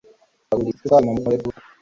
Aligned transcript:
Bagurisha 0.49 0.75
isukari 0.79 1.03
numunyu 1.05 1.23
muri 1.23 1.35
iryo 1.37 1.43
duka 1.47 1.61